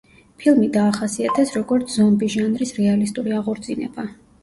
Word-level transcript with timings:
ფილმი 0.43 0.69
დაახასიათეს 0.77 1.53
როგორც 1.59 1.95
ზომბი 1.99 2.33
ჟანრის 2.39 2.75
რეალისტური 2.83 3.41
აღორძინება. 3.45 4.13